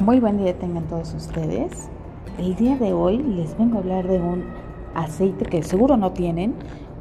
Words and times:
Muy 0.00 0.18
buen 0.18 0.38
día 0.38 0.58
tengan 0.58 0.84
todos 0.84 1.12
ustedes. 1.12 1.90
El 2.38 2.56
día 2.56 2.78
de 2.78 2.94
hoy 2.94 3.18
les 3.18 3.58
vengo 3.58 3.76
a 3.76 3.80
hablar 3.80 4.08
de 4.08 4.18
un 4.18 4.46
aceite 4.94 5.44
que 5.44 5.62
seguro 5.62 5.98
no 5.98 6.12
tienen 6.12 6.54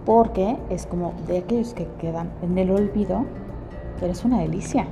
porque 0.06 0.58
es 0.70 0.86
como 0.86 1.14
de 1.26 1.38
aquellos 1.38 1.74
que 1.74 1.88
quedan 2.02 2.30
en 2.42 2.58
el 2.58 2.70
olvido, 2.72 3.24
pero 4.02 4.12
es 4.12 4.26
una 4.26 4.42
delicia. 4.42 4.86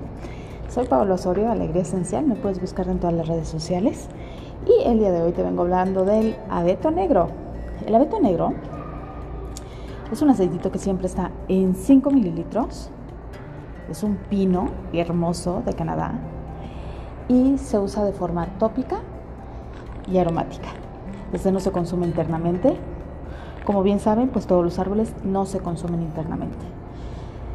Soy 0.70 0.88
Pablo 0.88 1.16
Osorio, 1.16 1.52
Alegría 1.52 1.82
Esencial, 1.82 2.25
me 2.25 2.36
puedes 2.36 2.62
buscar 2.62 2.88
en 2.88 3.00
todas 3.00 3.14
las 3.14 3.28
redes 3.28 3.50
sociales 3.50 4.08
y 4.66 4.88
el 4.88 5.00
día 5.00 5.12
de 5.12 5.24
hoy 5.24 5.34
te 5.34 5.44
vengo 5.44 5.64
hablando 5.64 6.05
del 6.05 6.38
abeto 6.50 6.92
negro. 6.92 7.28
El 7.86 7.94
abeto 7.94 8.21
negro 8.21 8.54
es 10.14 10.21
un 10.21 10.30
aceitito 10.30 10.71
que 10.71 10.80
siempre 10.80 11.08
está 11.08 11.32
en 11.50 11.76
5 11.76 12.10
mililitros. 12.10 12.89
Es 13.92 14.02
un 14.02 14.16
pino 14.30 14.70
hermoso 14.94 15.61
de 15.66 15.74
Canadá 15.74 16.18
y 17.30 17.58
se 17.58 17.78
usa 17.80 18.06
de 18.06 18.14
forma 18.14 18.46
tópica 18.58 19.00
y 20.10 20.18
aromática. 20.18 20.70
Este 21.34 21.52
no 21.52 21.60
se 21.60 21.72
consume 21.72 22.06
internamente. 22.06 22.78
Como 23.66 23.84
bien 23.84 24.00
saben, 24.00 24.30
pues 24.30 24.48
todos 24.48 24.64
los 24.64 24.80
árboles 24.80 25.14
no 25.24 25.46
se 25.46 25.60
consumen 25.60 26.02
internamente. 26.02 26.66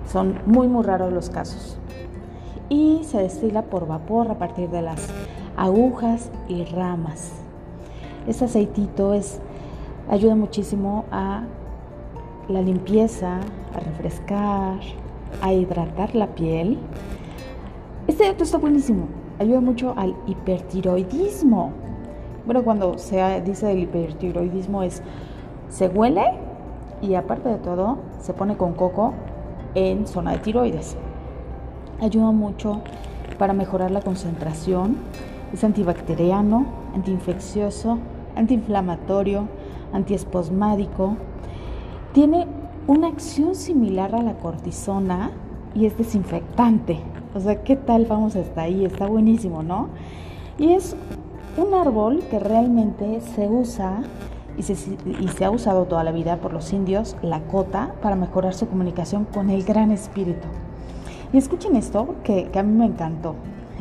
Son 0.07 0.39
muy 0.45 0.69
muy 0.69 0.83
raros 0.83 1.13
los 1.13 1.31
casos. 1.31 1.79
Y 2.69 3.01
se 3.05 3.19
destila 3.19 3.63
por 3.63 3.87
vapor 3.87 4.31
a 4.31 4.39
partir 4.39 4.69
de 4.69 4.83
las 4.83 5.09
agujas 5.57 6.31
y 6.49 6.65
ramas. 6.65 7.33
Este 8.27 8.45
aceitito 8.45 9.15
es, 9.15 9.41
ayuda 10.11 10.35
muchísimo 10.35 11.05
a 11.11 11.45
la 12.49 12.61
limpieza, 12.61 13.39
a 13.75 13.81
refrescar, 13.81 14.81
a 15.41 15.53
hidratar 15.53 16.15
la 16.15 16.27
piel. 16.29 16.79
Este 18.07 18.29
otro 18.29 18.45
está 18.45 18.59
buenísimo 18.59 19.22
ayuda 19.43 19.61
mucho 19.61 19.95
al 19.97 20.15
hipertiroidismo. 20.27 21.71
Bueno, 22.45 22.65
cuando 22.65 22.99
se 22.99 23.41
dice 23.43 23.67
del 23.67 23.81
hipertiroidismo 23.81 24.83
es, 24.83 25.03
se 25.69 25.89
huele 25.89 26.25
y 27.01 27.15
aparte 27.15 27.49
de 27.49 27.57
todo 27.57 27.99
se 28.21 28.33
pone 28.33 28.57
con 28.57 28.75
coco 28.75 29.15
en 29.75 30.07
zona 30.07 30.33
de 30.33 30.39
tiroides. 30.39 30.97
Ayuda 32.01 32.33
mucho 32.33 32.81
para 33.39 33.53
mejorar 33.53 33.91
la 33.91 34.01
concentración, 34.01 34.97
es 35.53 35.63
antibacteriano, 35.65 36.67
antiinfeccioso, 36.95 37.99
antiinflamatorio, 38.37 39.49
antiespasmádico. 39.93 41.17
Tiene 42.13 42.47
una 42.87 43.09
acción 43.09 43.55
similar 43.55 44.15
a 44.15 44.23
la 44.23 44.35
cortisona 44.35 45.31
y 45.75 45.87
es 45.87 45.97
desinfectante. 45.97 46.99
O 47.35 47.41
sea, 47.41 47.63
¿qué 47.63 47.77
tal 47.77 48.07
vamos 48.07 48.37
hasta 48.37 48.63
ahí? 48.63 48.85
Está 48.85 49.07
buenísimo, 49.07 49.63
¿no? 49.63 49.89
Y 50.59 50.73
es 50.73 50.97
un 51.57 51.75
árbol 51.75 52.23
que 52.31 52.39
realmente 52.39 53.21
se 53.21 53.49
usa 53.49 54.03
y 54.57 54.63
se, 54.63 55.45
ha 55.45 55.51
usado 55.51 55.87
toda 55.87 56.05
la 56.05 56.13
vida 56.13 56.37
por 56.37 56.53
los 56.53 56.73
indios, 56.73 57.17
la 57.23 57.41
cota, 57.41 57.95
para 58.03 58.17
mejorar 58.17 58.53
su 58.53 58.69
comunicación 58.69 59.25
con 59.25 59.49
el 59.49 59.65
gran 59.65 59.91
espíritu. 59.91 60.47
Y 61.33 61.39
escuchen 61.39 61.75
esto, 61.77 62.17
que, 62.23 62.45
que 62.45 62.59
a 62.59 62.63
mí 62.63 62.77
me 62.77 62.85
encantó. 62.85 63.35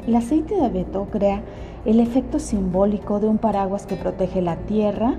El 0.07 0.15
aceite 0.15 0.55
de 0.55 0.65
abeto 0.65 1.07
crea 1.11 1.41
el 1.83 1.99
efecto 1.99 2.39
simbólico 2.39 3.19
de 3.19 3.27
un 3.27 3.37
paraguas 3.37 3.85
que 3.85 3.95
protege 3.95 4.41
la 4.41 4.55
tierra 4.55 5.15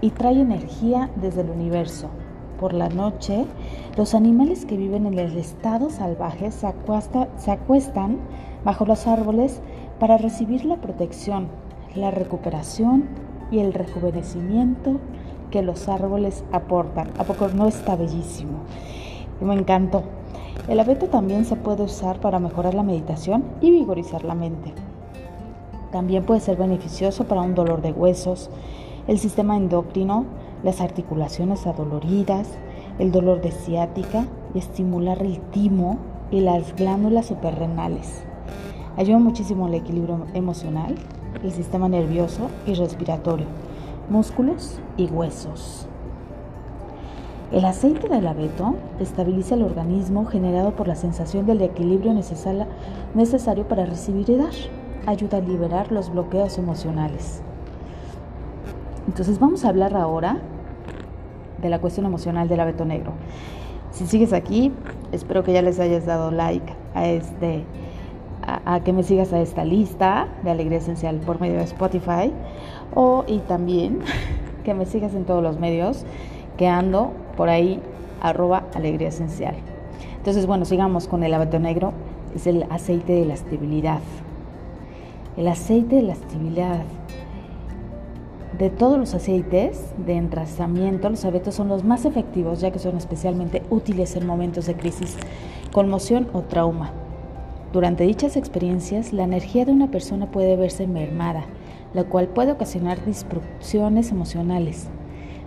y 0.00 0.10
trae 0.10 0.40
energía 0.40 1.10
desde 1.16 1.42
el 1.42 1.50
universo. 1.50 2.08
Por 2.58 2.74
la 2.74 2.88
noche, 2.88 3.44
los 3.96 4.14
animales 4.14 4.64
que 4.64 4.76
viven 4.76 5.06
en 5.06 5.16
el 5.16 5.36
estado 5.36 5.90
salvaje 5.90 6.50
se, 6.50 6.66
acuestan 6.66 8.18
bajo 8.64 8.84
los 8.84 9.06
árboles 9.06 9.60
para 10.00 10.18
recibir 10.18 10.64
la 10.64 10.76
protección, 10.76 11.46
la 11.94 12.10
recuperación 12.10 13.04
y 13.52 13.60
el 13.60 13.72
rejuvenecimiento 13.72 14.98
que 15.52 15.62
los 15.62 15.88
árboles 15.88 16.44
aportan. 16.50 17.10
¿A 17.18 17.24
poco 17.24 17.48
no 17.48 17.66
está 17.66 17.94
bellísimo? 17.94 18.58
Me 19.40 19.54
encantó. 19.54 20.02
El 20.66 20.80
abeto 20.80 21.06
también 21.06 21.44
se 21.44 21.54
puede 21.54 21.84
usar 21.84 22.20
para 22.20 22.40
mejorar 22.40 22.74
la 22.74 22.82
meditación 22.82 23.44
y 23.60 23.70
vigorizar 23.70 24.24
la 24.24 24.34
mente. 24.34 24.74
También 25.92 26.24
puede 26.24 26.40
ser 26.40 26.56
beneficioso 26.56 27.24
para 27.24 27.40
un 27.40 27.54
dolor 27.54 27.82
de 27.82 27.92
huesos, 27.92 28.50
el 29.06 29.18
sistema 29.18 29.56
endocrino, 29.56 30.26
las 30.62 30.80
articulaciones 30.80 31.66
adoloridas, 31.66 32.48
el 32.98 33.12
dolor 33.12 33.40
de 33.40 33.52
ciática 33.52 34.26
y 34.54 34.58
estimular 34.58 35.22
el 35.22 35.40
timo 35.50 35.98
y 36.30 36.40
las 36.40 36.74
glándulas 36.74 37.26
suprarrenales. 37.26 38.24
Ayuda 38.96 39.18
muchísimo 39.18 39.66
al 39.66 39.74
equilibrio 39.74 40.26
emocional, 40.34 40.96
el 41.42 41.52
sistema 41.52 41.88
nervioso 41.88 42.48
y 42.66 42.74
respiratorio, 42.74 43.46
músculos 44.10 44.80
y 44.96 45.06
huesos. 45.06 45.86
El 47.50 47.64
aceite 47.64 48.08
del 48.08 48.26
abeto 48.26 48.74
estabiliza 49.00 49.54
el 49.54 49.62
organismo 49.62 50.26
generado 50.26 50.72
por 50.72 50.86
la 50.86 50.96
sensación 50.96 51.46
del 51.46 51.62
equilibrio 51.62 52.12
necesario 52.12 53.68
para 53.68 53.86
recibir 53.86 54.28
y 54.28 54.36
dar. 54.36 54.52
Ayuda 55.06 55.38
a 55.38 55.40
liberar 55.40 55.90
los 55.90 56.12
bloqueos 56.12 56.58
emocionales. 56.58 57.42
Entonces 59.08 59.38
vamos 59.40 59.64
a 59.64 59.70
hablar 59.70 59.96
ahora 59.96 60.36
de 61.62 61.70
la 61.70 61.80
cuestión 61.80 62.04
emocional 62.04 62.46
del 62.46 62.60
abeto 62.60 62.84
negro. 62.84 63.12
Si 63.90 64.06
sigues 64.06 64.34
aquí, 64.34 64.70
espero 65.12 65.42
que 65.42 65.54
ya 65.54 65.62
les 65.62 65.80
hayas 65.80 66.04
dado 66.04 66.30
like 66.30 66.70
a 66.94 67.08
este 67.08 67.64
a, 68.42 68.80
que 68.80 68.92
me 68.92 69.02
sigas 69.02 69.32
a 69.32 69.40
esta 69.40 69.64
lista 69.64 70.28
de 70.42 70.50
Alegría 70.50 70.78
Esencial 70.78 71.16
por 71.16 71.40
medio 71.40 71.56
de 71.56 71.64
Spotify 71.64 72.32
o 72.94 73.24
y 73.26 73.38
también 73.38 74.00
que 74.64 74.74
me 74.74 74.84
sigas 74.84 75.14
en 75.14 75.24
todos 75.24 75.42
los 75.42 75.58
medios 75.58 76.04
que 76.58 76.68
ando 76.68 77.12
por 77.36 77.48
ahí 77.48 77.80
arroba 78.20 78.64
Alegría 78.74 79.08
Esencial. 79.08 79.54
Entonces, 80.18 80.46
bueno, 80.46 80.66
sigamos 80.66 81.08
con 81.08 81.22
el 81.24 81.32
abeto 81.32 81.58
negro, 81.58 81.94
es 82.34 82.46
el 82.46 82.66
aceite 82.68 83.14
de 83.14 83.24
la 83.24 83.34
estabilidad. 83.34 84.00
El 85.38 85.48
aceite 85.48 85.96
de 85.96 86.02
la 86.02 86.12
estabilidad 86.12 86.82
de 88.56 88.70
todos 88.70 88.98
los 88.98 89.14
aceites 89.14 89.92
de 89.98 90.14
enraizamiento, 90.14 91.10
los 91.10 91.24
abetos 91.24 91.54
son 91.54 91.68
los 91.68 91.84
más 91.84 92.06
efectivos 92.06 92.60
ya 92.60 92.70
que 92.70 92.78
son 92.78 92.96
especialmente 92.96 93.62
útiles 93.68 94.16
en 94.16 94.26
momentos 94.26 94.66
de 94.66 94.74
crisis, 94.74 95.16
conmoción 95.72 96.28
o 96.32 96.42
trauma. 96.42 96.92
Durante 97.72 98.04
dichas 98.04 98.36
experiencias, 98.36 99.12
la 99.12 99.24
energía 99.24 99.66
de 99.66 99.72
una 99.72 99.90
persona 99.90 100.30
puede 100.30 100.56
verse 100.56 100.86
mermada, 100.86 101.44
la 101.92 102.04
cual 102.04 102.28
puede 102.28 102.52
ocasionar 102.52 103.04
disrupciones 103.04 104.10
emocionales. 104.10 104.88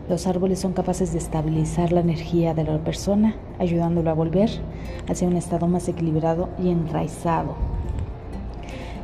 Los 0.07 0.28
árboles 0.28 0.59
son 0.59 0.73
capaces 0.73 1.11
de 1.11 1.17
estabilizar 1.17 1.91
la 1.91 2.01
energía 2.01 2.53
de 2.53 2.63
la 2.63 2.78
persona, 2.84 3.35
ayudándolo 3.57 4.11
a 4.11 4.13
volver 4.13 4.50
hacia 5.09 5.28
un 5.28 5.35
estado 5.35 5.67
más 5.67 5.88
equilibrado 5.88 6.50
y 6.61 6.69
enraizado. 6.69 7.56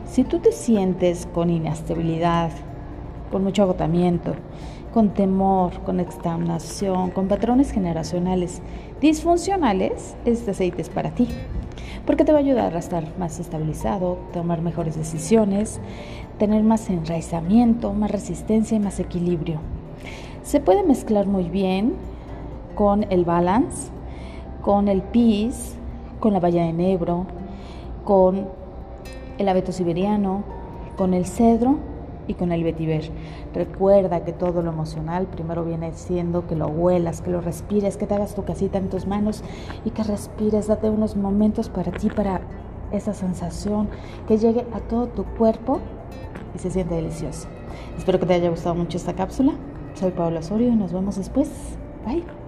Si 0.06 0.24
tú 0.24 0.40
te 0.40 0.52
sientes 0.52 1.28
con 1.34 1.50
inestabilidad, 1.50 2.52
con 3.32 3.44
mucho 3.44 3.64
agotamiento, 3.64 4.34
con 4.94 5.10
temor, 5.10 5.74
con 5.84 6.00
extanación, 6.00 7.12
con 7.12 7.28
patrones 7.28 7.72
generacionales 7.72 8.62
disfuncionales, 9.02 10.16
este 10.26 10.52
aceite 10.52 10.82
es 10.82 10.90
para 10.90 11.12
ti. 11.12 11.28
Porque 12.06 12.24
te 12.24 12.32
va 12.32 12.38
a 12.38 12.42
ayudar 12.42 12.76
a 12.76 12.80
estar 12.80 13.04
más 13.20 13.40
estabilizado, 13.40 14.18
tomar 14.32 14.62
mejores 14.62 14.96
decisiones, 14.96 15.80
tener 16.40 16.64
más 16.64 16.90
enraizamiento, 16.90 17.94
más 17.94 18.12
resistencia 18.12 18.78
y 18.78 18.80
más 18.80 19.00
equilibrio. 19.00 19.60
Se 20.42 20.62
puede 20.62 20.84
mezclar 20.84 21.28
muy 21.28 21.44
bien 21.50 21.94
con 22.76 23.06
el 23.12 23.26
balance, 23.26 23.90
con 24.62 24.88
el 24.88 25.02
peace, 25.02 25.76
con 26.20 26.34
la 26.34 26.40
valla 26.40 26.64
de 26.64 26.74
negro, 26.74 27.26
con 28.06 28.48
el 29.38 29.50
abeto 29.50 29.72
siberiano, 29.72 30.44
con 30.96 31.14
el 31.14 31.26
cedro 31.26 31.78
y 32.28 32.34
con 32.34 32.52
el 32.52 32.64
vetiver. 32.64 33.10
Recuerda 33.54 34.24
que 34.24 34.34
todo 34.34 34.62
lo 34.62 34.72
emocional 34.72 35.28
primero 35.28 35.64
viene 35.64 35.94
siendo 35.94 36.48
que 36.48 36.56
lo 36.56 36.68
huelas, 36.68 37.22
que 37.22 37.32
lo 37.32 37.42
respires, 37.42 37.98
que 37.98 38.06
te 38.06 38.16
hagas 38.16 38.36
tu 38.36 38.44
casita 38.44 38.78
en 38.78 38.90
tus 38.90 39.08
manos 39.08 39.44
y 39.86 39.92
que 39.92 40.04
respires, 40.04 40.68
date 40.68 40.90
unos 40.90 41.16
momentos 41.16 41.70
para 41.70 41.92
ti, 41.92 42.10
para 42.10 42.42
esa 42.92 43.14
sensación 43.14 43.90
que 44.28 44.38
llegue 44.38 44.66
a 44.74 44.80
todo 44.80 45.08
tu 45.08 45.24
cuerpo 45.24 45.80
y 46.56 46.60
se 46.60 46.72
siente 46.72 46.96
delicioso. 46.96 47.48
Espero 47.98 48.20
que 48.20 48.26
te 48.26 48.34
haya 48.34 48.50
gustado 48.50 48.76
mucho 48.76 48.98
esta 48.98 49.14
cápsula. 49.14 49.54
Soy 49.94 50.12
Paola 50.12 50.40
Osorio 50.40 50.70
y 50.70 50.76
nos 50.76 50.94
vemos 50.94 51.16
después. 51.18 51.50
Bye. 52.06 52.47